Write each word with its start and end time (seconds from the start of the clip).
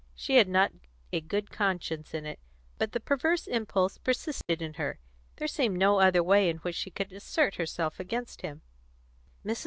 She 0.15 0.37
had 0.37 0.47
not 0.49 0.71
a 1.13 1.21
good 1.21 1.51
conscience 1.51 2.15
in 2.15 2.25
it, 2.25 2.39
but 2.79 2.91
the 2.91 2.99
perverse 2.99 3.45
impulse 3.45 3.99
persisted 3.99 4.59
in 4.59 4.73
her. 4.73 4.97
There 5.35 5.47
seemed 5.47 5.77
no 5.77 5.99
other 5.99 6.23
way 6.23 6.49
in 6.49 6.57
which 6.57 6.75
she 6.75 6.89
could 6.89 7.13
assert 7.13 7.57
herself 7.57 7.99
against 7.99 8.41
him. 8.41 8.63
Mrs. 9.45 9.57